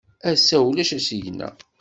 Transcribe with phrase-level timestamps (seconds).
[0.31, 1.49] Ass-a, ulac asigna.